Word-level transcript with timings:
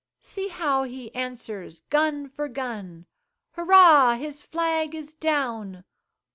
See 0.23 0.47
how 0.47 0.81
he 0.81 1.13
answers 1.13 1.81
gun 1.91 2.27
for 2.27 2.47
gun 2.47 3.05
Hurrah! 3.51 4.15
his 4.15 4.41
flag 4.41 4.95
is 4.95 5.13
down! 5.13 5.83